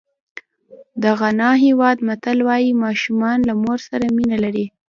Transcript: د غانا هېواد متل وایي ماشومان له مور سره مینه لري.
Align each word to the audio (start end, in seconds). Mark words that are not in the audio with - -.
د 1.01 1.03
غانا 1.19 1.51
هېواد 1.65 1.97
متل 2.07 2.37
وایي 2.47 2.71
ماشومان 2.83 3.37
له 3.47 3.53
مور 3.63 3.79
سره 3.89 4.05
مینه 4.17 4.37
لري. 4.43 4.65